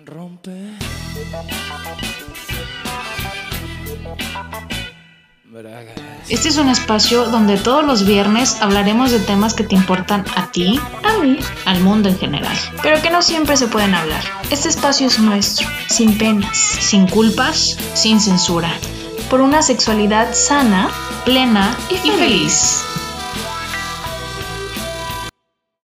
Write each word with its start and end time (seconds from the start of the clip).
Rompe. 0.00 0.50
Este 6.28 6.48
es 6.48 6.56
un 6.56 6.68
espacio 6.70 7.26
donde 7.26 7.58
todos 7.58 7.84
los 7.84 8.06
viernes 8.06 8.56
hablaremos 8.62 9.10
de 9.10 9.18
temas 9.20 9.52
que 9.52 9.64
te 9.64 9.74
importan 9.74 10.24
a 10.34 10.50
ti, 10.50 10.80
A 11.04 11.22
mí. 11.22 11.38
al 11.66 11.80
mundo 11.80 12.08
en 12.08 12.18
general. 12.18 12.56
Pero 12.82 13.02
que 13.02 13.10
no 13.10 13.20
siempre 13.20 13.56
se 13.56 13.68
pueden 13.68 13.94
hablar. 13.94 14.24
Este 14.50 14.70
espacio 14.70 15.06
es 15.08 15.18
nuestro, 15.18 15.68
sin 15.88 16.16
penas. 16.16 16.56
Sin 16.56 17.06
culpas, 17.06 17.76
sin 17.94 18.18
censura. 18.20 18.72
Por 19.28 19.42
una 19.42 19.62
sexualidad 19.62 20.32
sana 20.32 20.90
Plena 21.24 21.76
y 21.90 22.08
y 22.08 22.10
feliz. 22.12 22.82